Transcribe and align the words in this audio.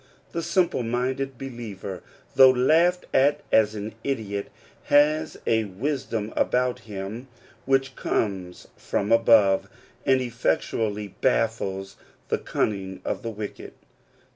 The 0.31 0.41
simple 0.41 0.81
minded 0.81 1.37
be 1.37 1.51
liever, 1.51 2.01
though 2.35 2.49
laughed 2.49 3.05
at 3.13 3.41
as 3.51 3.75
an 3.75 3.93
idiot, 4.03 4.47
has 4.85 5.37
a 5.45 5.65
wisdom 5.65 6.33
about 6.35 6.79
him 6.79 7.27
which 7.65 7.95
cometh 7.95 8.65
from 8.75 9.11
above, 9.11 9.69
and 10.03 10.19
effectually 10.19 11.09
baffles 11.21 11.97
the 12.29 12.39
cunning 12.39 12.99
of 13.05 13.21
the 13.21 13.29
wicked. 13.29 13.73